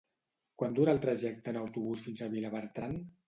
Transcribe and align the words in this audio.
Quant 0.61 0.77
dura 0.79 0.95
el 0.97 1.01
trajecte 1.03 1.53
en 1.53 1.59
autobús 1.63 2.05
fins 2.07 2.23
a 2.23 2.31
Vilabertran? 2.35 2.97